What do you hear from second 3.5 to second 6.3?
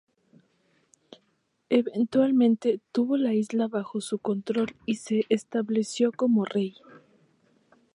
bajo su control y se estableció